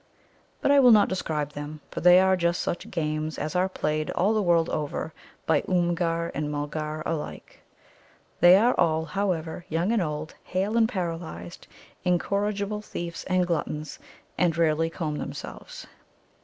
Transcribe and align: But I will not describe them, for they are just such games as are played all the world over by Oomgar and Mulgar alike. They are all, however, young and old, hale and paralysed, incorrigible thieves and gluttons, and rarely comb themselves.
But 0.61 0.71
I 0.71 0.79
will 0.79 0.89
not 0.89 1.09
describe 1.09 1.51
them, 1.51 1.79
for 1.91 2.01
they 2.01 2.19
are 2.19 2.35
just 2.35 2.59
such 2.63 2.89
games 2.89 3.37
as 3.37 3.55
are 3.55 3.69
played 3.69 4.09
all 4.09 4.33
the 4.33 4.41
world 4.41 4.67
over 4.69 5.13
by 5.45 5.61
Oomgar 5.69 6.31
and 6.33 6.51
Mulgar 6.51 7.03
alike. 7.05 7.59
They 8.39 8.55
are 8.57 8.73
all, 8.79 9.05
however, 9.05 9.63
young 9.69 9.91
and 9.91 10.01
old, 10.01 10.33
hale 10.43 10.75
and 10.75 10.89
paralysed, 10.89 11.67
incorrigible 12.03 12.81
thieves 12.81 13.25
and 13.25 13.45
gluttons, 13.45 13.99
and 14.39 14.57
rarely 14.57 14.89
comb 14.89 15.19
themselves. 15.19 15.85